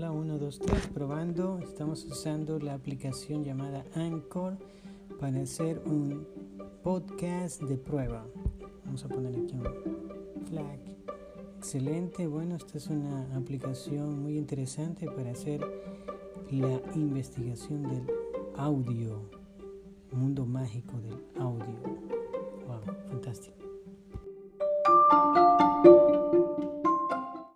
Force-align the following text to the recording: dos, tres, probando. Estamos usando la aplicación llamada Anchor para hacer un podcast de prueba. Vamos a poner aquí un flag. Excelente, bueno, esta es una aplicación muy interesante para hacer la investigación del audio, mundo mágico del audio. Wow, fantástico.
dos, 0.00 0.58
tres, 0.58 0.86
probando. 0.86 1.58
Estamos 1.58 2.04
usando 2.06 2.58
la 2.58 2.72
aplicación 2.72 3.44
llamada 3.44 3.84
Anchor 3.94 4.56
para 5.20 5.42
hacer 5.42 5.82
un 5.84 6.26
podcast 6.82 7.60
de 7.62 7.76
prueba. 7.76 8.26
Vamos 8.86 9.04
a 9.04 9.08
poner 9.08 9.34
aquí 9.36 9.54
un 9.54 10.46
flag. 10.46 10.80
Excelente, 11.58 12.26
bueno, 12.26 12.56
esta 12.56 12.78
es 12.78 12.86
una 12.86 13.36
aplicación 13.36 14.22
muy 14.22 14.38
interesante 14.38 15.06
para 15.06 15.32
hacer 15.32 15.60
la 16.50 16.80
investigación 16.94 17.82
del 17.82 18.06
audio, 18.56 19.28
mundo 20.10 20.46
mágico 20.46 20.98
del 21.02 21.22
audio. 21.38 21.78
Wow, 22.66 22.80
fantástico. 23.10 23.71